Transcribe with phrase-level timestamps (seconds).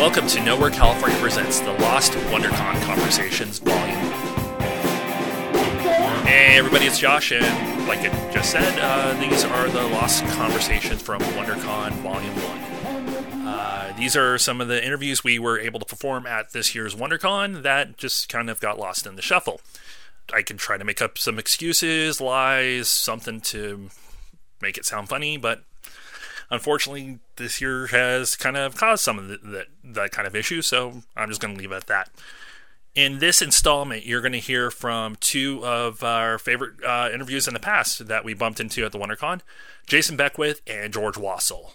[0.00, 3.98] Welcome to Nowhere California Presents the Lost WonderCon Conversations Volume.
[6.24, 11.02] Hey everybody, it's Josh, and like I just said, uh, these are the Lost Conversations
[11.02, 13.46] from WonderCon Volume 1.
[13.46, 16.94] Uh, these are some of the interviews we were able to perform at this year's
[16.94, 19.60] WonderCon that just kind of got lost in the shuffle.
[20.32, 23.90] I can try to make up some excuses, lies, something to
[24.62, 25.62] make it sound funny, but
[26.50, 30.62] unfortunately, this year has kind of caused some of the, that that kind of issue.
[30.62, 32.10] So I'm just going to leave it at that.
[32.94, 37.54] In this installment, you're going to hear from two of our favorite uh, interviews in
[37.54, 39.42] the past that we bumped into at the WonderCon
[39.86, 41.74] Jason Beckwith and George Wassel.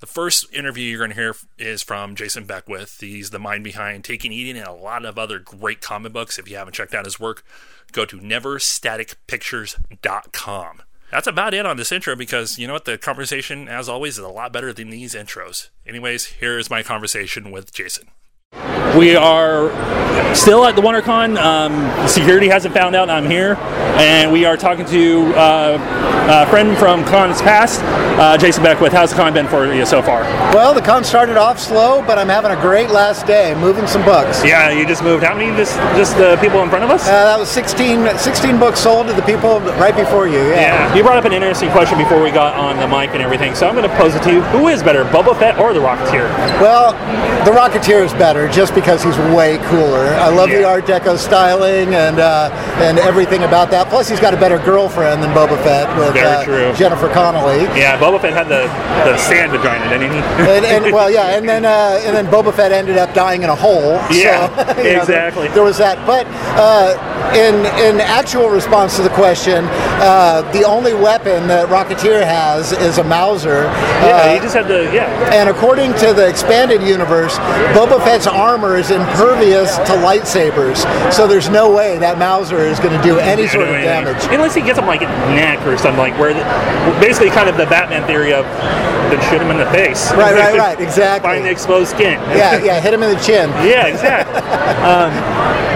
[0.00, 3.00] The first interview you're going to hear is from Jason Beckwith.
[3.00, 6.38] He's the mind behind Taking Eden and a lot of other great comic books.
[6.38, 7.42] If you haven't checked out his work,
[7.92, 10.82] go to neverstaticpictures.com.
[11.14, 12.86] That's about it on this intro because you know what?
[12.86, 15.68] The conversation, as always, is a lot better than these intros.
[15.86, 18.08] Anyways, here's my conversation with Jason.
[18.98, 19.70] We are
[20.34, 21.36] still at the WonderCon.
[21.36, 23.54] Um, security hasn't found out I'm here,
[23.96, 27.80] and we are talking to uh, a friend from cons past,
[28.18, 28.92] uh, Jason Beckwith.
[28.92, 30.22] How's the con been for you so far?
[30.54, 34.04] Well, the con started off slow, but I'm having a great last day, moving some
[34.04, 34.44] books.
[34.44, 35.24] Yeah, you just moved.
[35.24, 35.54] How many?
[35.56, 37.06] Just just the people in front of us?
[37.06, 40.38] Uh, that was 16, 16 books sold to the people right before you.
[40.50, 40.64] Yeah.
[40.64, 40.94] Yeah.
[40.94, 43.68] You brought up an interesting question before we got on the mic and everything, so
[43.68, 44.40] I'm going to pose it to you.
[44.56, 46.28] Who is better, Boba Fett or the Rocketeer?
[46.60, 46.92] Well,
[47.44, 50.06] the Rocketeer is better just because he's way cooler.
[50.16, 53.88] I love the Art Deco styling and uh, and everything about that.
[53.88, 56.72] Plus, he's got a better girlfriend than Boba Fett with Very uh, true.
[56.74, 57.62] Jennifer Connelly.
[57.78, 58.68] Yeah, Boba Fett had the,
[59.10, 60.18] the sand vagina, didn't he?
[60.18, 63.48] and, and well, yeah, and then uh, and then Boba Fett ended up dying in
[63.48, 63.98] a hole.
[64.14, 65.46] Yeah, so, you know, exactly.
[65.46, 66.26] there, there was that, but
[66.60, 66.94] uh,
[67.34, 69.64] in in actual response to the question,
[70.04, 73.64] uh, the only weapon that Rocketeer has is a Mauser.
[73.64, 75.08] yeah, Uh, he just had the yeah.
[75.34, 77.38] and according to the expanded universe,
[77.74, 82.96] Boba Fett's armor is impervious to lightsabers, so there's no way that Mauser is going
[82.96, 84.22] to do any sort of damage.
[84.30, 86.44] Unless he gets him like the neck or something like where, the,
[87.00, 88.44] basically kind of the Batman theory of
[89.10, 90.10] then shoot him in the face.
[90.12, 91.28] Right, right, right, exactly.
[91.28, 92.18] Find the exposed skin.
[92.34, 93.50] Yeah, yeah, hit him in the chin.
[93.62, 94.34] yeah, exactly.
[94.90, 95.73] um,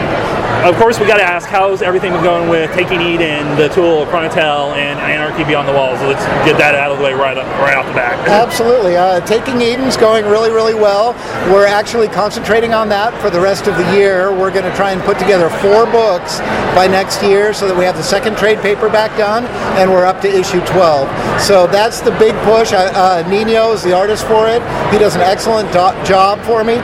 [0.64, 4.06] of course, we got to ask how's everything been going with Taking Eden, The Tool,
[4.06, 6.00] Chrono Intel, and Anarchy Beyond the Walls.
[6.00, 8.18] Let's get that out of the way right, up, right off the bat.
[8.28, 8.96] Absolutely.
[8.96, 11.12] Uh, Taking Eden's going really, really well.
[11.52, 14.32] We're actually concentrating on that for the rest of the year.
[14.32, 16.40] We're going to try and put together four books
[16.74, 19.44] by next year so that we have the second trade paperback done
[19.78, 21.08] and we're up to issue 12.
[21.40, 22.72] So that's the big push.
[22.72, 24.60] I, uh, Nino is the artist for it.
[24.90, 26.74] He does an excellent do- job for me.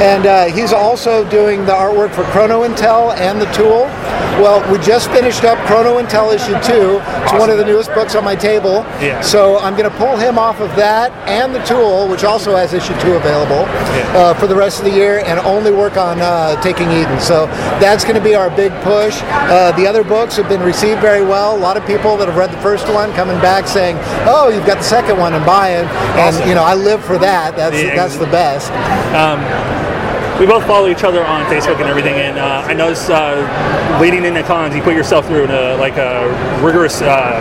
[0.00, 3.86] And uh, he's also doing the artwork for Chrono Intel and The Tool.
[4.40, 6.98] Well, we just finished up Chrono Intel issue 2.
[7.22, 8.84] It's one of the newest books on my table.
[8.98, 9.20] Yeah.
[9.20, 12.72] So I'm going to pull him off of that and the tool, which also has
[12.72, 13.64] issue two available
[14.16, 17.20] uh, for the rest of the year, and only work on uh, Taking Eden.
[17.20, 17.46] So
[17.84, 19.20] that's going to be our big push.
[19.22, 21.54] Uh, the other books have been received very well.
[21.54, 24.66] A lot of people that have read the first one coming back saying, "Oh, you've
[24.66, 25.86] got the second one," and buying.
[26.16, 27.56] And you know, I live for that.
[27.56, 27.94] That's Yeah.
[27.94, 28.70] that's the best.
[30.40, 34.24] We both follow each other on Facebook and everything, and uh, I noticed uh, leading
[34.24, 36.28] into cons, you put yourself through a, like a
[36.64, 37.38] rigorous uh,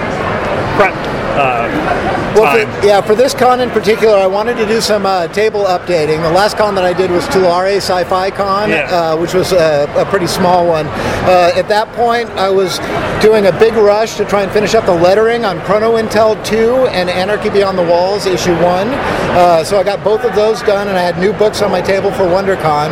[0.75, 1.18] prep.
[1.39, 5.27] Uh, Well, for, yeah, for this con in particular, I wanted to do some uh,
[5.29, 6.21] table updating.
[6.21, 8.85] The last con that I did was Tulare Sci-Fi Con, Yeah.
[9.13, 10.85] uh, which was a, a pretty small one.
[11.25, 12.77] Uh, at that point, I was
[13.21, 16.87] doing a big rush to try and finish up the lettering on Chrono Intel 2
[16.93, 18.63] and Anarchy Beyond the Walls issue 1.
[18.63, 21.81] Uh, so I got both of those done, and I had new books on my
[21.81, 22.91] table for WonderCon.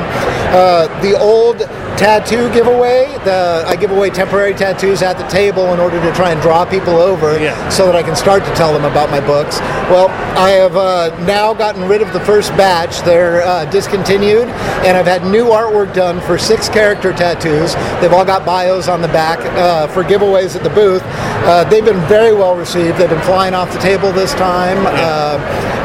[0.51, 1.61] Uh, the old
[1.97, 6.31] tattoo giveaway, the, I give away temporary tattoos at the table in order to try
[6.31, 7.69] and draw people over Yeah.
[7.69, 9.59] so that I can start to tell them about my books.
[9.89, 13.01] Well, I have uh, now gotten rid of the first batch.
[13.01, 14.47] They're uh, discontinued,
[14.85, 17.73] and I've had new artwork done for six character tattoos.
[17.99, 21.01] They've all got bios on the back uh, for giveaways at the booth.
[21.49, 22.97] Uh, they've been very well received.
[22.97, 24.77] They've been flying off the table this time.
[24.85, 25.37] Uh,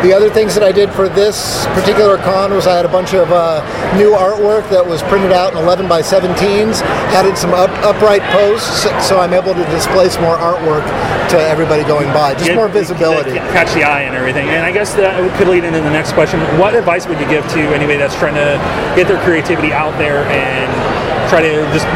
[0.02, 3.14] the other things that I did for this particular con was I had a bunch
[3.14, 3.62] of uh,
[3.96, 6.82] new artwork that was printed out in 11 by by 17s,
[7.14, 10.84] added some up, upright posts, so I'm able to display some more artwork
[11.30, 12.34] to everybody going by.
[12.34, 13.32] Just more visibility.
[13.54, 14.48] catch the eye and everything.
[14.48, 16.40] And I guess that could lead into the next question.
[16.58, 18.58] What advice would you give to anybody that's trying to
[18.96, 20.70] get their creativity out there and
[21.32, 21.88] try to just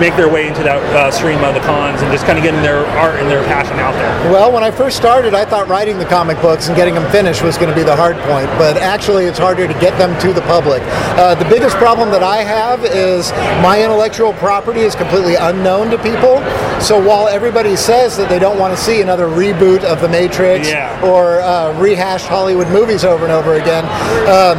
[0.00, 2.60] make their way into that uh, stream of the cons and just kind of getting
[2.62, 4.32] their art and their passion out there?
[4.32, 7.42] Well, when I first started, I thought writing the comic books and getting them finished
[7.42, 10.32] was going to be the hard point, but actually, it's harder to get them to
[10.32, 10.82] the public.
[11.20, 13.30] Uh, the biggest problem that I have is
[13.60, 16.40] my intellectual property is completely unknown to people.
[16.80, 20.68] So while everybody says that they don't want to see another reboot of The Matrix
[20.68, 21.00] Yeah.
[21.04, 23.84] or uh, rehashed Hollywood movies over and over again,
[24.28, 24.58] um,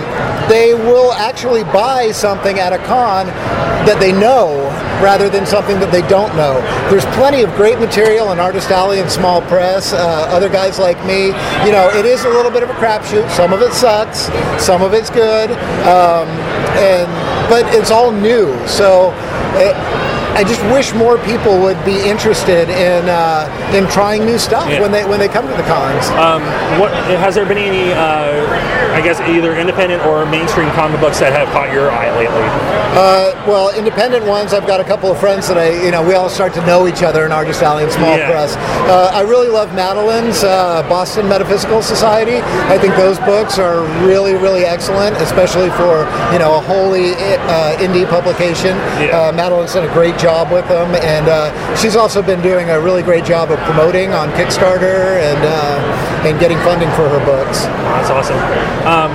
[0.50, 3.28] they will actually buy something at a con
[3.88, 4.68] that they know
[5.02, 6.60] rather than something that they don't know.
[6.92, 9.94] There's plenty of great material in Artist Alley and Small Press.
[9.94, 11.28] Uh, other guys like me,
[11.66, 13.30] you know, it is a little bit of a crapshoot.
[13.32, 14.30] Some of it sucks,
[14.64, 15.52] some of it's good,
[15.88, 16.28] um,
[16.78, 17.08] and
[17.50, 18.52] but it's all new.
[18.68, 19.14] So.
[19.58, 20.07] It,
[20.38, 24.82] I just wish more people would be interested in uh, in trying new stuff Yeah.
[24.82, 26.06] when they when they come to the cons.
[26.14, 26.44] Um,
[26.80, 26.92] what
[27.26, 31.50] has there been any, uh, I guess, either independent or mainstream comic books that have
[31.50, 32.46] caught your eye lately?
[32.94, 36.14] Uh, well, independent ones, I've got a couple of friends that I, you know, we
[36.14, 38.30] all start to know each other in Artist Alley and Small Yeah.
[38.30, 38.56] Press.
[38.86, 42.38] Uh, I really love Madeline's uh, Boston Metaphysical Society.
[42.70, 47.14] I think those books are really, really excellent, especially for, you know, a wholly
[47.50, 48.78] uh, indie publication.
[49.02, 49.18] Yeah.
[49.18, 52.80] Uh, Madeline's done a great job with them, and uh, she's also been doing a
[52.80, 57.64] really great job of promoting on Kickstarter and uh, and getting funding for her books.
[57.96, 58.38] That's awesome.
[58.84, 59.12] Um,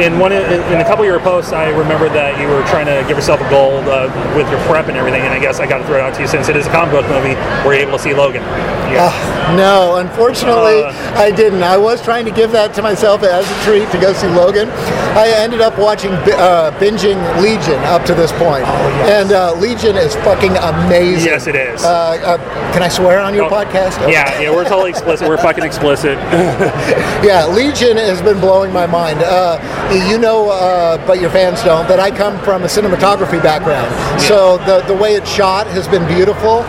[0.00, 2.86] in one, in, in a couple of your posts, I remember that you were trying
[2.86, 5.22] to give yourself a goal uh, with your prep and everything.
[5.22, 6.70] And I guess I got to throw it out to you since it is a
[6.70, 7.34] comic book movie.
[7.64, 8.42] We're able to see Logan.
[8.92, 9.08] Yeah.
[9.56, 10.92] No, unfortunately, Uh.
[11.16, 11.62] I didn't.
[11.62, 14.68] I was trying to give that to myself as a treat to go see Logan.
[15.14, 18.66] I ended up watching, uh, binging Legion up to this point.
[19.12, 21.26] and uh, Legion is fucking amazing.
[21.32, 21.84] Yes, it is.
[21.84, 21.88] Uh,
[22.24, 23.98] uh, can I swear on your Oh, podcast?
[24.10, 25.28] yeah, yeah, we're totally explicit.
[25.28, 26.18] We're fucking explicit.
[27.22, 29.20] Yeah, Legion has been blowing my mind.
[29.22, 29.58] Uh,
[30.10, 33.88] you know, uh, but your fans don't, that I come from a cinematography background.
[34.22, 36.62] So the, the way it's shot has been beautiful.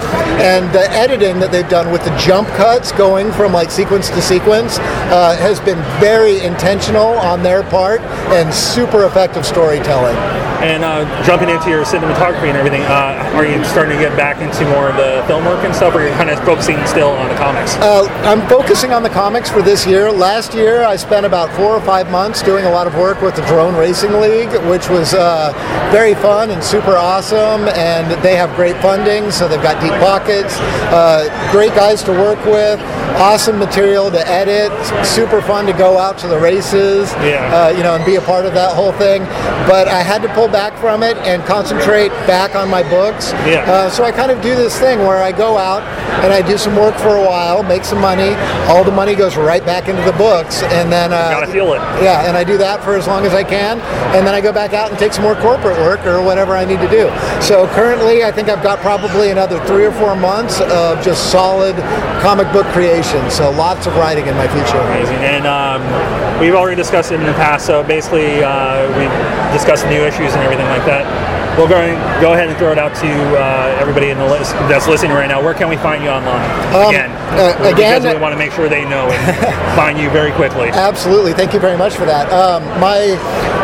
[0.43, 4.19] And the editing that they've done with the jump cuts going from like sequence to
[4.19, 8.01] sequence uh, has been very intentional on their part
[8.33, 10.17] and super effective storytelling.
[10.63, 14.39] And uh, jumping into your cinematography and everything, uh, are you starting to get back
[14.39, 17.09] into more of the film work and stuff, or are you're kind of focusing still
[17.09, 17.75] on the comics?
[17.75, 20.09] Uh, I'm focusing on the comics for this year.
[20.09, 23.35] Last year, I spent about four or five months doing a lot of work with
[23.35, 25.51] the Drone Racing League, which was uh,
[25.91, 27.67] very fun and super awesome.
[27.75, 30.55] And they have great funding, so they've got deep pockets.
[30.95, 32.52] Uh, great guys to work with.
[32.53, 34.71] Awesome material to edit.
[35.05, 37.11] Super fun to go out to the races.
[37.13, 37.45] Yeah.
[37.53, 39.23] Uh, you know, and be a part of that whole thing.
[39.67, 43.31] But I had to pull back from it and concentrate back on my books.
[43.45, 43.63] Yeah.
[43.67, 45.83] Uh, so I kind of do this thing where I go out
[46.23, 48.33] and I do some work for a while, make some money.
[48.67, 51.79] All the money goes right back into the books, and then uh, Gotta feel it.
[52.01, 53.79] Yeah, and I do that for as long as I can,
[54.15, 56.65] and then I go back out and take some more corporate work or whatever I
[56.65, 57.09] need to do.
[57.41, 61.75] So currently, I think I've got probably another three or four months of just solid
[62.21, 63.29] comic book creation.
[63.29, 64.77] So lots of writing in my future.
[64.79, 65.17] Amazing.
[65.23, 65.81] And um,
[66.39, 69.05] we've already discussed it in the past, so basically uh, we
[69.55, 71.05] discussed new issues and everything like that.
[71.57, 71.77] We'll go,
[72.19, 75.27] go ahead and throw it out to uh, everybody in the list that's listening right
[75.27, 75.39] now.
[75.43, 76.41] Where can we find you online?
[76.89, 80.31] again, uh, because again- we want to make sure they know and find you very
[80.31, 80.69] quickly.
[80.69, 81.33] Absolutely.
[81.33, 82.31] Thank you very much for that.
[82.33, 83.13] Um, my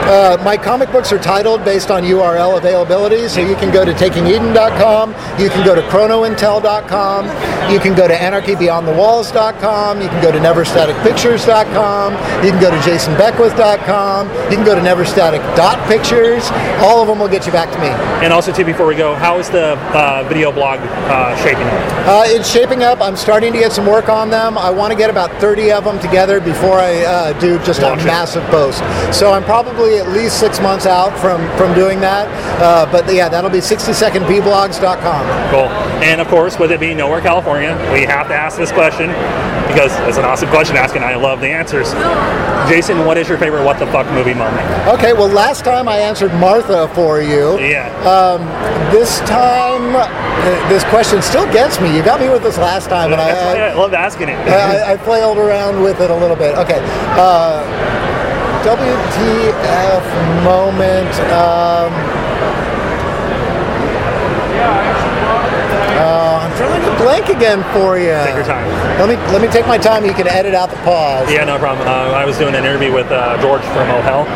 [0.09, 3.93] uh, my comic books are titled based on URL availability, so you can go to
[3.93, 7.25] takingeden.com, you can go to chronointel.com,
[7.71, 14.27] you can go to anarchybeyondthewalls.com, you can go to neverstaticpictures.com, you can go to jasonbeckwith.com,
[14.49, 16.49] you can go to neverstatic.pictures.
[16.81, 17.89] All of them will get you back to me.
[18.23, 22.07] And also, too, before we go, how is the uh, video blog uh, shaping up?
[22.07, 22.99] Uh, it's shaping up.
[23.01, 24.57] I'm starting to get some work on them.
[24.57, 28.01] I want to get about 30 of them together before I uh, do just Launch
[28.01, 28.07] a it.
[28.07, 28.79] massive post.
[29.13, 32.27] So I'm probably at least six months out from, from doing that.
[32.61, 35.51] Uh, but yeah, that'll be 60secondbblogs.com.
[35.51, 35.69] Cool.
[36.03, 39.09] And of course, with it being nowhere California, we have to ask this question
[39.69, 41.93] because it's an awesome question to ask, and I love the answers.
[42.67, 44.65] Jason, what is your favorite what the fuck movie moment?
[44.87, 47.59] Okay, well, last time I answered Martha for you.
[47.59, 47.87] Yeah.
[48.01, 48.41] Um,
[48.91, 49.93] this time,
[50.69, 51.95] this question still gets me.
[51.95, 54.37] You got me with this last time, and why I, I love asking it.
[54.47, 56.57] I, I flailed around with it a little bit.
[56.57, 56.79] Okay.
[57.13, 58.08] Uh,
[58.63, 60.03] WTF
[60.43, 61.13] moment.
[61.31, 61.93] Um,
[65.95, 68.11] uh, I'm drawing a blank again for you.
[68.27, 68.67] Take your time.
[68.99, 70.05] Let me let me take my time.
[70.05, 71.31] You can edit out the pause.
[71.31, 71.87] Yeah, no problem.
[71.87, 74.27] Uh, I was doing an interview with uh, George from Oh Hell,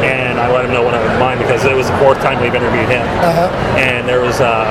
[0.00, 2.54] and I let him know one of mine because it was the fourth time we've
[2.54, 3.04] interviewed him.
[3.20, 3.52] Uh-huh.
[3.76, 4.64] And there was uh,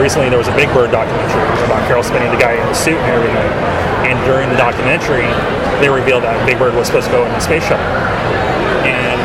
[0.00, 2.96] recently there was a Big Bird documentary about Carol Spinney, the guy in the suit
[2.96, 3.52] and everything.
[4.08, 5.28] And during the documentary,
[5.80, 7.84] they revealed that Big Bird was supposed to go in the space shuttle,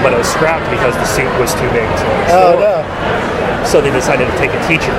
[0.05, 3.65] but it was scrapped because the suit was too big to Oh no!
[3.65, 4.93] So they decided to take a teacher,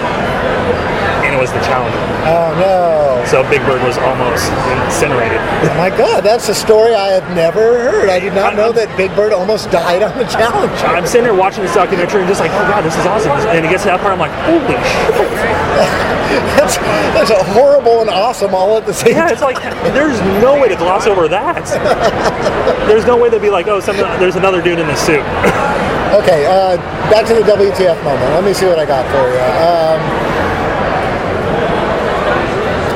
[1.47, 1.99] was the Challenger.
[2.27, 3.23] Oh no!
[3.31, 4.51] So Big Bird was almost
[4.91, 5.39] incinerated.
[5.39, 8.09] Oh my God, that's a story I had never heard.
[8.11, 10.75] I did not know that Big Bird almost died on the Challenger.
[10.91, 13.31] I'm sitting there watching this documentary and just like, oh god, this is awesome.
[13.55, 16.03] And it gets to that part, I'm like, holy shit.
[16.59, 16.77] That's,
[17.15, 19.33] that's a horrible and awesome all at the same Yeah, time.
[19.33, 19.63] it's like
[19.95, 21.63] there's no way to gloss over that.
[22.89, 25.23] There's no way to be like, oh, some, there's another dude in the suit.
[26.19, 26.77] Okay, uh,
[27.11, 28.27] back to the WTF moment.
[28.35, 29.43] Let me see what I got for you.
[29.63, 29.99] Um,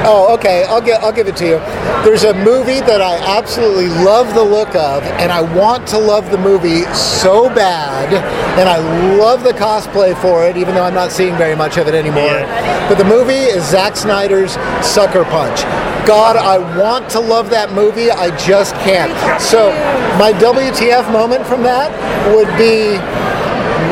[0.05, 0.65] oh, okay.
[0.65, 1.03] I'll get.
[1.03, 1.59] I'll give it to you.
[2.05, 6.31] There's a movie that I absolutely love the look of, and I want to love
[6.31, 8.13] the movie so bad,
[8.59, 8.79] and I
[9.17, 12.25] love the cosplay for it, even though I'm not seeing very much of it anymore.
[12.25, 12.89] Yeah.
[12.89, 14.53] But the movie is Zack Snyder's
[14.85, 15.63] Sucker Punch.
[16.07, 18.11] God, I want to love that movie.
[18.11, 19.13] I just can't.
[19.41, 19.71] So,
[20.19, 21.93] my WTF moment from that
[22.35, 22.97] would be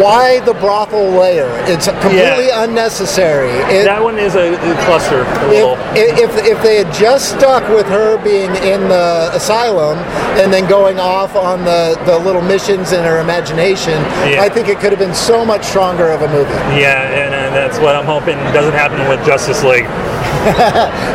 [0.02, 1.48] why the brothel layer?
[1.66, 3.50] It's completely unnecessary.
[3.74, 5.22] It, That one is a, a cluster.
[5.22, 9.98] A if, if, if they had just stuck with her being in the asylum
[10.38, 14.42] and then going off on the, the little missions in her imagination, Yeah.
[14.42, 16.50] I think it could have been so much stronger of a movie.
[16.78, 19.86] Yeah, and, and that's what I'm hoping doesn't happen with Justice League.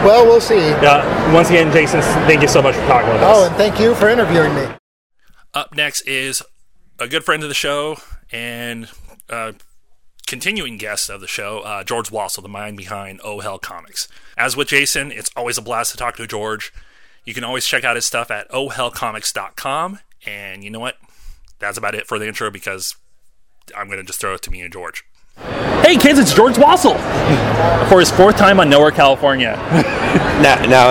[0.03, 0.57] Well, we'll see.
[0.57, 3.37] Yeah, once again, Jason, thank you so much for talking with us.
[3.37, 4.65] Oh, and thank you for interviewing me.
[5.53, 6.43] Up next is
[6.99, 7.97] a good friend of the show
[8.33, 8.89] and
[9.29, 9.53] uh,
[10.25, 14.07] continuing guest of the show, uh, George Wassel, the mind behind Oh Hell Comics.
[14.35, 16.73] As with Jason, it's always a blast to talk to George.
[17.23, 19.99] You can always check out his stuff at ohhellcomics.com.
[20.25, 20.97] And you know what?
[21.59, 22.95] That's about it for the intro because
[23.77, 25.05] I'm going to just throw it to me and George.
[25.43, 26.97] Hey kids, it's George Wassel
[27.89, 29.57] for his fourth time on Nowhere, California.
[30.33, 30.89] Now, now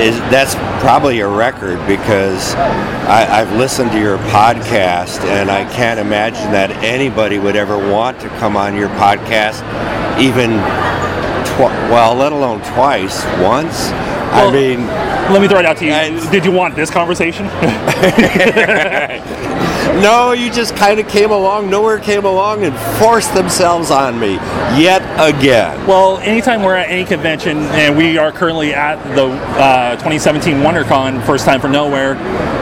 [0.00, 6.00] is, that's probably a record because I, I've listened to your podcast and I can't
[6.00, 9.60] imagine that anybody would ever want to come on your podcast,
[10.18, 10.50] even
[11.54, 13.90] tw- well, let alone twice, once.
[13.90, 14.86] Well- I mean,
[15.32, 16.30] Let me throw it out to you.
[16.30, 17.46] Did you want this conversation?
[20.02, 24.34] no, you just kind of came along, nowhere came along and forced themselves on me
[24.80, 25.86] yet again.
[25.86, 31.24] Well, anytime we're at any convention, and we are currently at the uh, 2017 WonderCon,
[31.24, 32.14] first time for Nowhere,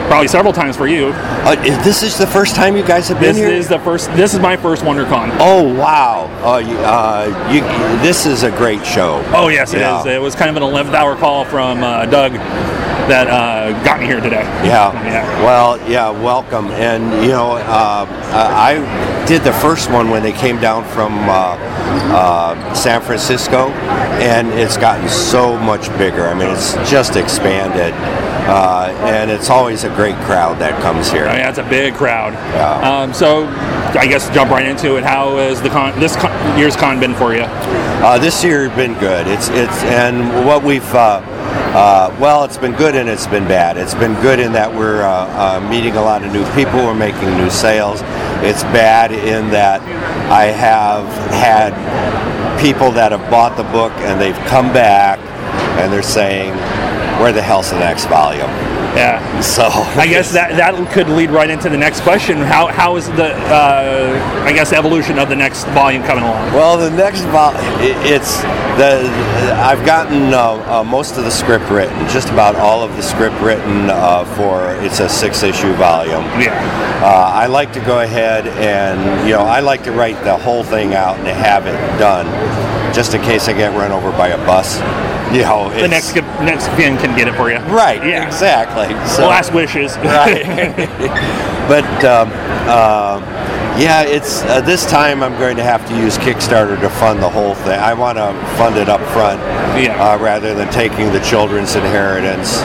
[0.07, 1.07] probably several times for you.
[1.13, 4.07] Uh, is- this is the first time you guys have been This is the first.
[4.15, 5.35] This is my first WonderCon.
[5.39, 6.25] oh wow!
[6.43, 7.61] Uh, you, uh, you,
[8.03, 9.23] this is a great show.
[9.33, 9.81] Oh yes, it is.
[9.81, 10.05] Yeah.
[10.15, 12.33] It was kind of an 11th hour call from uh, Doug
[13.07, 14.43] that uh, got me here today.
[14.65, 14.93] Yeah.
[15.05, 15.43] Yeah.
[15.43, 16.67] Well, yeah, welcome.
[16.67, 21.57] And, you know, uh, I did the first one when they came down from uh,
[22.13, 23.69] uh, San Francisco,
[24.19, 26.27] and it's gotten so much bigger.
[26.27, 27.93] I mean, it's just expanded.
[28.45, 31.27] Uh, and it's always a great crowd that comes here.
[31.27, 32.33] I mean, that's a big crowd.
[32.33, 33.01] Yeah.
[33.01, 33.45] Um, so,
[33.97, 35.03] I guess jump right into it.
[35.03, 37.43] How has the con, this con, year's con been for you?
[37.43, 39.27] Uh, this year has been good.
[39.27, 40.83] It's it's and what we've
[41.73, 43.77] uh, well, it's been good and it's been bad.
[43.77, 46.85] It's been good in that we're uh, uh, meeting a lot of new people.
[46.85, 48.01] We're making new sales.
[48.43, 49.81] It's bad in that
[50.31, 51.73] I have had
[52.61, 55.17] people that have bought the book and they've come back
[55.79, 56.53] and they're saying,
[57.19, 59.41] "Where the hell's the next volume?" Yeah.
[59.41, 62.37] So I guess that that could lead right into the next question.
[62.37, 66.53] How how is the uh, I guess evolution of the next volume coming along?
[66.53, 68.41] Well, the next volume, it's
[68.77, 69.09] the
[69.57, 73.39] I've gotten uh, uh, most of the script written, just about all of the script
[73.41, 76.23] written uh, for it's a six issue volume.
[76.39, 76.53] Yeah.
[77.03, 80.63] Uh, I like to go ahead and you know I like to write the whole
[80.63, 82.27] thing out and have it done,
[82.93, 84.79] just in case I get run over by a bus.
[85.31, 87.57] You know, The next next fin can get it for you.
[87.73, 88.25] right, Yeah.
[88.27, 88.87] exactly.
[89.07, 89.97] So, Last wishes.
[89.97, 90.43] right.
[91.67, 92.29] but um,
[92.69, 93.19] uh,
[93.79, 97.29] yeah, it's uh, this time I'm going to have to use Kickstarter to fund the
[97.29, 97.79] whole thing.
[97.79, 99.39] I want to fund it up front
[99.81, 99.97] Yeah.
[100.13, 102.61] uh, rather than taking the children's inheritance.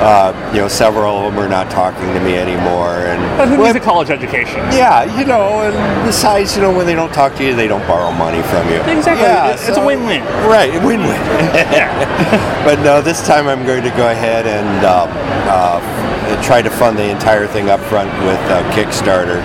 [0.00, 3.58] Uh, you know, several of them are not talking to me anymore, and But who
[3.58, 4.60] Well, needs a college education?
[4.72, 7.86] yeah, you know, and besides, you know, when they don't talk to you, they don't
[7.86, 8.80] borrow money from you.
[8.90, 9.24] Exactly.
[9.26, 10.22] Yeah, It's a win-win.
[10.48, 11.20] Right, win-win.
[12.64, 15.08] But no, this time I'm going to go ahead and um,
[15.48, 19.40] uh, try to fund the entire thing up front with uh, Kickstarter.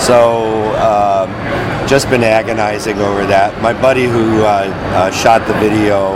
[0.00, 1.30] So um,
[1.88, 3.62] just been agonizing over that.
[3.62, 6.12] My buddy who uh, uh, shot the video.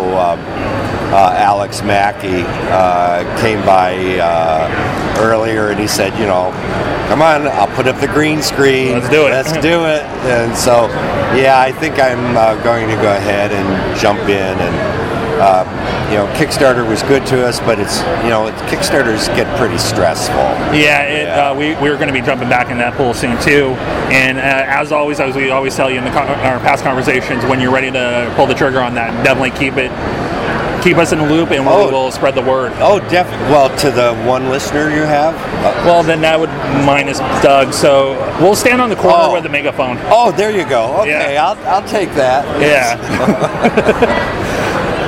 [1.12, 6.52] Uh, Alex Mackey uh, came by uh, earlier, and he said, you know,
[7.08, 8.92] come on, I'll put up the green screen.
[8.92, 10.02] Let's do it." Let's do it.
[10.30, 10.86] And so,
[11.36, 15.00] yeah, I think I'm uh, going to go ahead and jump in and.
[15.40, 15.64] Uh,
[16.10, 20.34] you know, Kickstarter was good to us, but it's you know, Kickstarters get pretty stressful.
[20.76, 21.50] Yeah, it, Yeah.
[21.50, 23.72] Uh, we, we're going to be jumping back in that pool soon too.
[24.12, 27.60] And uh, as always, as we always tell you in the our past conversations, when
[27.60, 29.90] you're ready to pull the trigger on that, definitely keep it,
[30.82, 31.90] keep us in the loop, and we Oh.
[31.90, 32.72] will spread the word.
[32.80, 33.50] Oh, definitely.
[33.52, 35.34] Well, to the one listener you have.
[35.64, 36.50] Uh, Well, then that would
[36.84, 37.72] minus Doug.
[37.72, 39.32] So we'll stand on the corner Oh.
[39.34, 39.98] with the megaphone.
[40.10, 40.96] oh, there you go.
[41.00, 41.46] Okay, Yeah.
[41.46, 42.44] I'll I'll take that.
[42.60, 42.96] Yeah.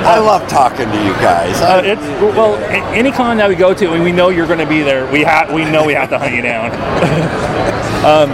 [0.05, 1.61] I love talking to you guys.
[1.61, 2.01] Uh, it's
[2.35, 2.55] well,
[2.93, 5.05] any con that we go to, and we know you're going to be there.
[5.07, 6.71] We have, we know we have to hunt you down.
[8.03, 8.29] um,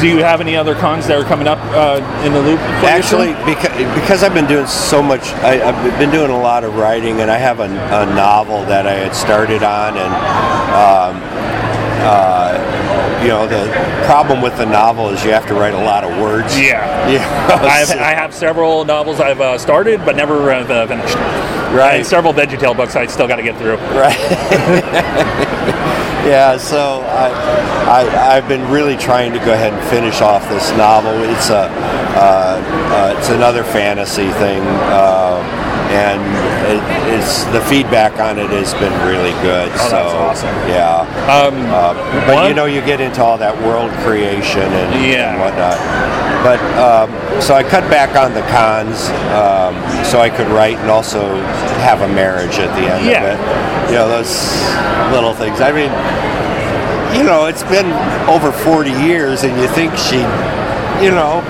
[0.00, 2.60] do you have any other cons that are coming up uh, in the loop?
[2.84, 6.76] Actually, because, because I've been doing so much, I, I've been doing a lot of
[6.76, 10.12] writing, and I have a, a novel that I had started on, and
[10.72, 11.22] um,
[12.08, 13.66] uh, you know, the
[14.04, 16.58] problem with the novel is you have to write a lot of words.
[16.58, 16.94] yeah.
[17.06, 17.22] Yeah.
[17.62, 21.14] I have, I have several novels I've uh, started but never uh, finished.
[21.14, 21.98] Right.
[21.98, 23.76] And several VeggieTale books I still got to get through.
[23.76, 24.16] Right.
[26.26, 27.28] yeah, so I,
[27.86, 31.12] I, I've been really trying to go ahead and finish off this novel.
[31.24, 31.68] It's a,
[32.18, 32.58] uh,
[32.92, 35.38] uh, it's another fantasy thing, uh,
[35.94, 36.20] and
[36.66, 39.70] it, it's the feedback on it has been really good.
[39.72, 40.56] Oh, so that's awesome.
[40.68, 41.94] yeah, Um, uh,
[42.26, 45.30] but one- you know, you get into all that world creation and, Yeah.
[45.30, 45.78] and whatnot.
[46.42, 50.90] But um, so I cut back on the cons um, so I could write and
[50.90, 51.34] also
[51.82, 53.22] have a marriage at the end Yeah.
[53.22, 53.75] of it.
[53.86, 54.32] You know, those
[55.12, 55.60] little things.
[55.60, 55.90] I mean,
[57.16, 57.86] you know, it's been
[58.28, 60.26] over 40 years, and you think she'd,
[61.02, 61.40] you know,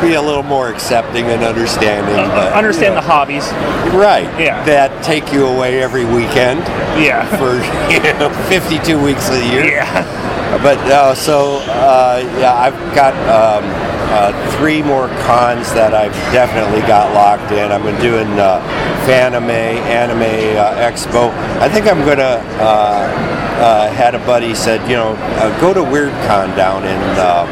[0.00, 2.14] be a little more accepting and understanding.
[2.14, 3.44] but, Understand you the hobbies.
[3.92, 4.28] right?
[4.38, 4.62] Yeah.
[4.64, 6.60] That take you away every weekend
[7.02, 7.26] Yeah.
[7.38, 7.56] for
[7.92, 9.64] you know 52 weeks of the year.
[9.64, 10.62] Yeah.
[10.62, 13.64] But uh, so uh, yeah, I've got um,
[14.10, 17.72] uh, three more cons that I've definitely got locked in.
[17.72, 18.60] I've been doing uh,
[19.06, 21.30] Fanime Anime uh, Expo.
[21.60, 22.42] I think I'm gonna.
[22.60, 27.44] Uh, uh, had a buddy said, you know, uh, go to WeirdCon down in uh,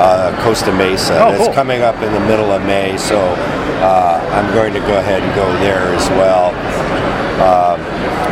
[0.00, 1.18] uh, Costa Mesa.
[1.20, 1.54] Oh, it's cool.
[1.54, 3.18] coming up in the middle of May, so
[3.84, 6.52] uh, I'm going to go ahead and go there as well.
[7.40, 7.69] Um,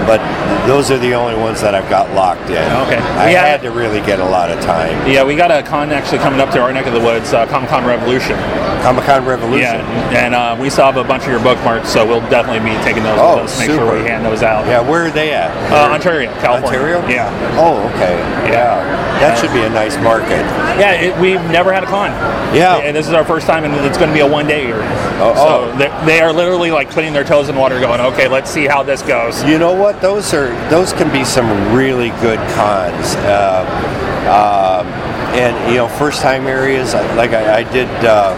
[0.09, 0.25] but
[0.67, 2.65] those are the only ones that I've got locked in.
[2.89, 2.97] Okay.
[2.97, 3.45] I Yeah.
[3.45, 4.97] had to really get a lot of time.
[5.07, 7.45] Yeah, we got a con actually coming up to our neck of the woods, uh,
[7.45, 8.39] Comic Con Revolution.
[8.83, 9.61] Comic Con Revolution.
[9.61, 12.75] Yeah, and uh, we still have a bunch of your bookmarks, so we'll definitely be
[12.85, 13.59] taking those Oh, with us.
[13.59, 14.67] Make sure we hand those out.
[14.67, 15.51] Yeah, where are they at?
[15.71, 16.81] Uh, Ontario, California.
[16.81, 17.09] Ontario?
[17.09, 17.59] Yeah.
[17.59, 18.17] Oh, okay.
[18.51, 19.09] Yeah.
[19.21, 20.47] That should be a nice market.
[20.79, 22.11] Yeah, it, we've never had a con.
[22.55, 22.77] Yeah.
[22.79, 24.81] And this is our first time, and it's going to be a one day here.
[25.21, 25.77] Oh, so oh.
[25.77, 28.83] they they are literally like putting their toes in water, going, okay, let's see how
[28.85, 29.43] this goes.
[29.45, 29.98] You know what?
[30.01, 33.17] Those are those can be some really good cons.
[33.27, 33.65] Uh,
[34.29, 34.87] um,
[35.35, 37.89] and you know, first time areas like I, I did.
[38.05, 38.37] Uh,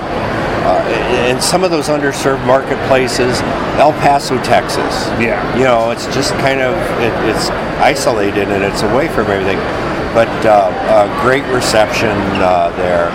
[0.61, 3.41] uh, in some of those underserved marketplaces,
[3.81, 5.09] El Paso, Texas.
[5.19, 5.41] Yeah.
[5.57, 7.49] You know, it's just kind of it, it's
[7.81, 9.57] isolated and it's away from everything,
[10.13, 13.11] but uh, uh, great reception uh, there.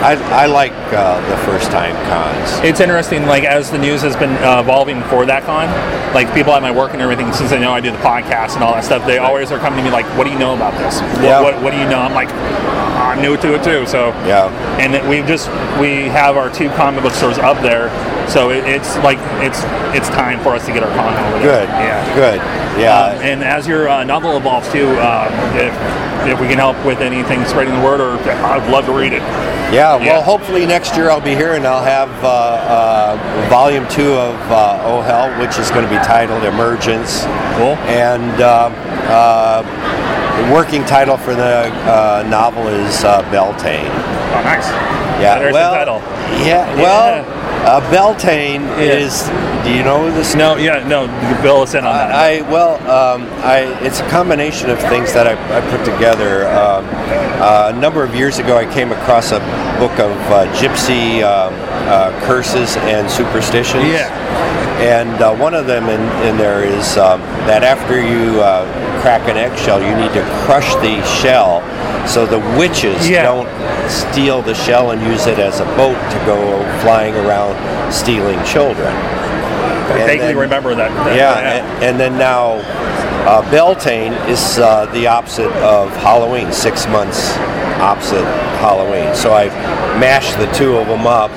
[0.00, 2.64] I, I like uh, the first time cons.
[2.64, 5.66] It's interesting, like as the news has been uh, evolving for that con,
[6.14, 8.62] like people at my work and everything, since they know I do the podcast and
[8.62, 10.72] all that stuff, they always are coming to me like, "What do you know about
[10.78, 11.00] this?
[11.00, 11.40] What, Yeah.
[11.42, 12.28] what, what do you know?" I'm like,
[13.18, 14.48] "I'm new to it too." So Yeah.
[14.78, 15.48] and we've just
[15.80, 17.90] we have our two comic book stores up there,
[18.28, 19.62] so it, it's like it's
[19.96, 21.66] it's time for us to get our con over there.
[21.66, 21.68] Good.
[21.68, 22.14] yeah.
[22.14, 22.40] Good.
[22.80, 22.98] Yeah.
[23.00, 25.74] Um, and as your uh, novel evolves too, um, if
[26.26, 29.22] if we can help with anything spreading the word, or I'd love to read it.
[29.72, 30.20] Yeah, well, Yeah.
[30.22, 34.80] hopefully next year I'll be here and I'll have uh, uh, volume two of uh,
[34.84, 37.22] Oh Hell, which is going to be titled Emergence.
[37.56, 37.76] Cool.
[37.86, 38.70] And uh,
[39.08, 39.62] uh,
[40.38, 43.86] the working title for the uh, novel is uh, Beltane.
[43.86, 44.68] Oh, nice.
[45.20, 45.98] Yeah, There's well, the title.
[46.46, 47.24] Yeah, well,
[47.66, 49.28] uh, Beltane is.
[49.64, 50.34] Do you know this?
[50.36, 51.08] No, yeah, no.
[51.42, 52.12] Fill us in on that.
[52.12, 56.46] I well, um, I it's a combination of things that I, I put together.
[56.48, 56.86] Um,
[57.40, 59.40] uh, a number of years ago, I came across a
[59.78, 61.52] book of uh, gypsy um,
[61.88, 63.84] uh, curses and superstitions.
[63.84, 64.57] Yeah.
[64.78, 68.62] And uh, one of them in, in there is um, that after you uh,
[69.02, 71.62] crack an eggshell, you need to crush the shell
[72.06, 73.24] so the witches Yeah.
[73.24, 73.48] don't
[73.90, 76.38] steal the shell and use it as a boat to go
[76.80, 77.58] flying around
[77.92, 78.86] stealing children.
[78.86, 80.90] I vaguely remember that.
[81.04, 82.60] that- yeah, And, and then now
[83.26, 87.18] uh, Beltane is uh, the opposite of Halloween, six months
[87.80, 88.24] opposite
[88.58, 89.14] Halloween.
[89.14, 89.52] So I've
[89.98, 91.30] mashed the two of them up,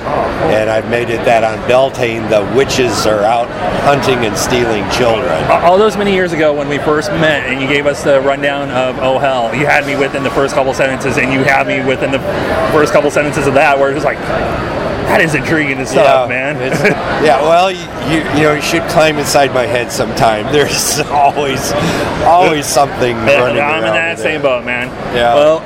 [0.51, 3.47] and I've made it that on Beltane the witches are out
[3.83, 5.31] hunting and stealing children.
[5.49, 8.69] All those many years ago when we first met and you gave us the rundown
[8.71, 11.83] of Oh Hell, you had me within the first couple sentences and you had me
[11.83, 12.19] within the
[12.71, 14.17] first couple sentences of that where it was like,
[15.11, 16.55] that is intriguing and stuff, man.
[17.25, 20.45] yeah, well, you, you know you should climb inside my head sometime.
[20.53, 21.73] There's always
[22.23, 24.59] always something running I'm in that same there.
[24.59, 24.87] boat, man.
[25.13, 25.33] Yeah.
[25.35, 25.59] Well,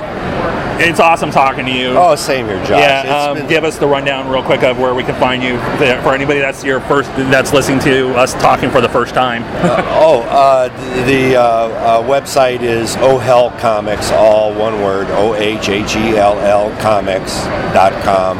[0.79, 1.89] it's awesome talking to you.
[1.89, 2.79] Oh, same here, Josh.
[2.81, 5.57] yeah, um, been- give us the rundown real quick of where we can find you
[6.01, 9.43] for anybody that's your first that's listening to us talking for the first time.
[9.97, 15.33] Oh, uh, the, the uh, uh, website is Oh Hell Comics, all one word, O
[15.35, 18.37] H H E L L Comics.com.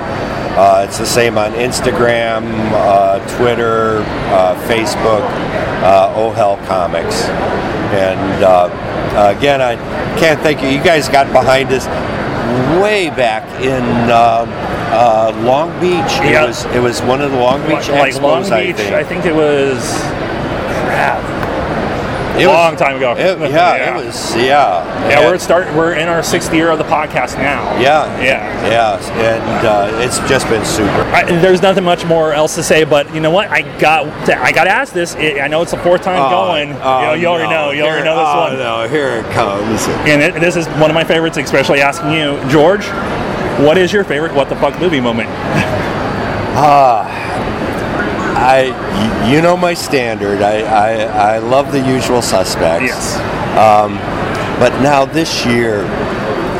[0.57, 2.43] Uh, it's the same on Instagram,
[2.73, 3.99] uh, Twitter,
[4.31, 5.21] uh, Facebook,
[5.83, 6.31] uh, Oh
[6.67, 7.23] Comics.
[7.95, 9.75] And uh, again, I
[10.19, 10.69] can't thank you.
[10.69, 11.85] You guys got behind us
[12.81, 14.49] way back in um,
[14.91, 16.19] uh, Long Beach.
[16.23, 18.93] It was it was one of the Long Beach like expos, Long I think.
[18.93, 19.79] I think it was
[20.85, 21.44] crap.
[22.39, 23.13] It was- long time ago.
[23.17, 23.97] It- yeah, Yeah.
[23.99, 24.35] it was.
[24.35, 25.71] Yeah, Yeah, And- we're start.
[25.73, 27.75] We're in our sixth year of the podcast now.
[27.79, 28.67] Yeah, Yeah.
[28.69, 31.05] yeah, and uh, it's just been super.
[31.13, 33.49] I, there's nothing much more else to say, but you know what?
[33.49, 35.15] I got to, I got asked this.
[35.15, 36.69] I I know it's the fourth time going.
[36.69, 37.71] you, know, you already know.
[37.71, 38.57] You already know this oh, one.
[38.57, 39.87] no, here it comes.
[40.07, 42.85] And it, this is one of my favorites, especially asking you, George.
[43.59, 45.29] What is your favorite what the fuck movie moment?
[48.45, 50.41] I, you know my standard.
[50.41, 52.85] I, I, I love the usual suspects.
[52.85, 53.15] Yes.
[53.57, 53.97] Um,
[54.59, 55.85] but now this year,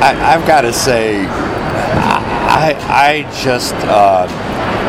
[0.02, 4.28] I, I've got to say, I, I just, uh,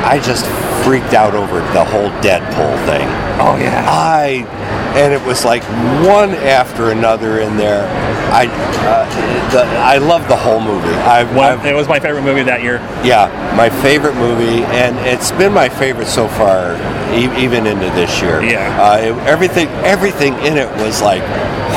[0.07, 0.47] I just
[0.85, 3.07] freaked out over the whole Deadpool thing.
[3.39, 3.85] Oh yeah.
[3.87, 4.47] I
[4.95, 5.63] and it was like
[6.07, 7.87] one after another in there.
[8.33, 8.47] I
[8.87, 10.89] uh, the, I love the whole movie.
[10.89, 12.77] I've, One, I've it was my favorite movie that year.
[13.05, 16.75] yeah, my favorite movie, and it's been my favorite so far,
[17.15, 18.43] e- even into this year.
[18.43, 18.67] Yeah.
[18.83, 21.23] uh, it, everything everything in it was like,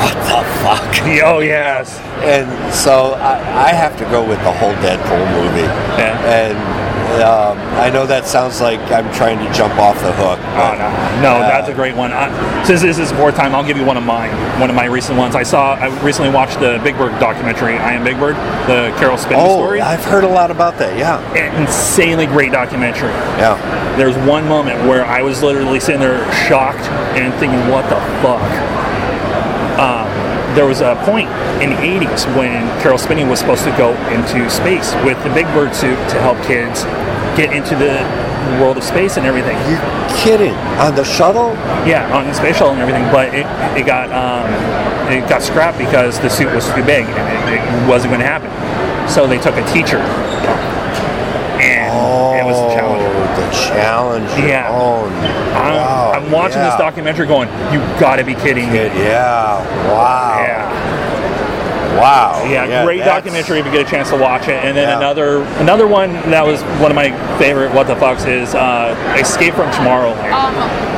[0.00, 0.86] what the fuck?
[1.22, 1.98] Oh yes.
[2.22, 5.66] And so I, I have to go with the whole Deadpool movie.
[5.98, 6.18] Yeah.
[6.28, 6.56] And
[7.18, 10.38] um, I know that sounds like I'm trying to jump off the hook.
[10.54, 10.88] Oh no,
[11.22, 12.12] no, uh, that's a great one.
[12.12, 12.30] I,
[12.64, 14.30] since this is fourth time, I'll give you one of mine.
[14.60, 15.34] One of my recent ones.
[15.34, 15.74] I saw.
[15.74, 17.74] I recently watched the Big Bird documentary.
[17.76, 18.36] I Am Big Bird,
[18.68, 19.80] the Carol Spinney Oh, story.
[19.80, 20.96] I've heard a lot about that.
[20.96, 23.10] Yeah, An insanely great documentary.
[23.42, 23.56] yeah.
[23.96, 26.86] There's one moment where I was literally sitting there shocked
[27.18, 28.40] and thinking, "What the fuck."
[29.80, 30.06] Um,
[30.54, 31.28] there was a point
[31.60, 35.46] in the 80s when Carol Spinney was supposed to go into space with the Big
[35.52, 36.84] Bird suit to help kids
[37.36, 38.00] get into the
[38.60, 39.56] world of space and everything.
[39.68, 39.80] You're
[40.24, 40.54] kidding?
[40.80, 41.52] On the shuttle?
[41.86, 43.46] Yeah, on the space shuttle and everything, but it,
[43.76, 44.48] it got um,
[45.12, 48.26] it got scrapped because the suit was too big and it, it wasn't going to
[48.26, 48.50] happen.
[49.08, 49.98] So they took a teacher,
[51.58, 52.56] and it was.
[52.56, 52.70] Oh,
[53.36, 54.30] the challenge.
[54.38, 54.68] Yeah.
[54.70, 55.04] Oh,
[55.54, 56.24] I'm.
[56.24, 56.70] I'm watching yeah.
[56.70, 59.58] this documentary, going, "You got to be kidding me!" Yeah.
[59.90, 60.38] Wow.
[60.40, 60.79] Yeah,
[62.00, 62.44] Wow.
[62.48, 64.64] yeah, great that's- documentary if you get a chance to watch it.
[64.64, 64.96] And then Yeah.
[64.98, 69.54] another another one that was one of my favorite what the fucks is uh, Escape
[69.54, 70.30] from Tomorrowland.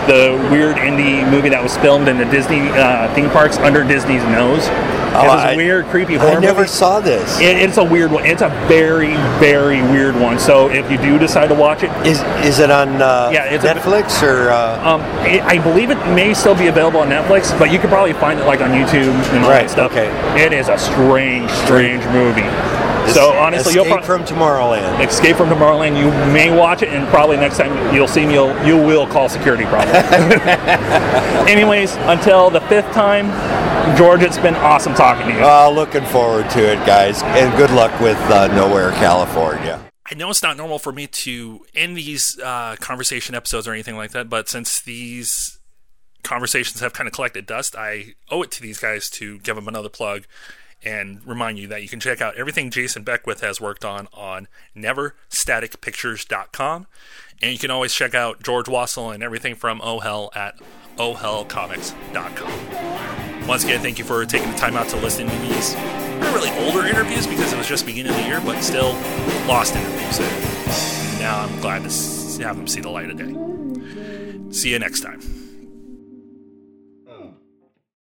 [0.06, 4.24] the weird indie movie that was filmed in the Disney uh, theme parks under Disney's
[4.24, 4.68] nose.
[5.14, 6.68] Oh, it was I- a weird, creepy horror I never movie.
[6.68, 7.38] saw this.
[7.40, 8.24] It, it's a weird one.
[8.24, 10.38] It's a very, very weird one.
[10.38, 13.64] So if you do decide to watch it, Is is it on uh, Yeah, it's
[13.64, 14.50] a- Netflix or?
[14.50, 17.88] Uh, um, it, I believe it may still be available on Netflix, but you can
[17.90, 19.92] probably find it like on YouTube and all Right, that stuff.
[19.92, 20.08] okay.
[20.42, 22.48] It is a strange, strange movie.
[23.12, 25.04] So honestly, you'll Escape probably from Tomorrowland.
[25.04, 25.98] Escape from Tomorrowland.
[25.98, 29.28] You may watch it, and probably next time you'll see me, you'll you will call
[29.28, 29.64] security.
[29.64, 29.92] Probably.
[31.52, 33.26] Anyways, until the fifth time,
[33.96, 35.44] George, it's been awesome talking to you.
[35.44, 39.84] Uh, looking forward to it, guys, and good luck with uh, Nowhere, California.
[40.10, 43.96] I know it's not normal for me to end these uh, conversation episodes or anything
[43.96, 45.58] like that, but since these
[46.22, 49.68] conversations have kind of collected dust, I owe it to these guys to give them
[49.68, 50.24] another plug
[50.84, 54.48] and remind you that you can check out everything Jason Beckwith has worked on on
[54.76, 56.86] neverstaticpictures.com.
[57.40, 60.58] And you can always check out George Wassel and everything from Oh Hell at
[60.96, 62.91] ohhellcomics.com.
[63.46, 66.50] Once again, thank you for taking the time out to listen to these not really
[66.64, 68.92] older interviews because it was just beginning of the year, but still
[69.46, 70.20] lost interviews.
[70.20, 74.52] And now I'm glad to have them see the light of day.
[74.52, 75.20] See you next time.